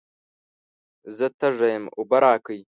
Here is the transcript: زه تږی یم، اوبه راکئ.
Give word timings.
زه 1.17 1.27
تږی 1.39 1.69
یم، 1.73 1.85
اوبه 1.97 2.17
راکئ. 2.23 2.59